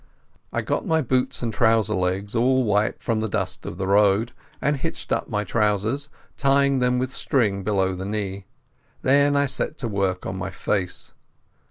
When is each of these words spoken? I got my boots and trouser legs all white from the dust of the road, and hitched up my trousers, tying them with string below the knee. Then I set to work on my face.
I 0.51 0.63
got 0.63 0.83
my 0.83 1.01
boots 1.03 1.43
and 1.43 1.53
trouser 1.53 1.93
legs 1.93 2.35
all 2.35 2.63
white 2.63 3.03
from 3.03 3.19
the 3.19 3.29
dust 3.29 3.67
of 3.67 3.77
the 3.77 3.85
road, 3.85 4.31
and 4.59 4.77
hitched 4.77 5.11
up 5.11 5.29
my 5.29 5.43
trousers, 5.43 6.09
tying 6.37 6.79
them 6.79 6.97
with 6.97 7.13
string 7.13 7.61
below 7.61 7.93
the 7.93 8.03
knee. 8.05 8.47
Then 9.03 9.35
I 9.35 9.45
set 9.45 9.77
to 9.77 9.87
work 9.87 10.25
on 10.25 10.35
my 10.37 10.49
face. 10.49 11.13